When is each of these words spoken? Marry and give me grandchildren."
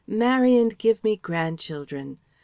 Marry 0.07 0.57
and 0.57 0.75
give 0.79 1.03
me 1.03 1.15
grandchildren." 1.15 2.17